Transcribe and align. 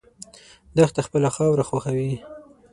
دښته 0.77 1.01
خپله 1.07 1.29
خاوره 1.35 1.63
خوښوي. 1.69 2.13